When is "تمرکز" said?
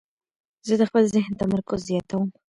1.41-1.79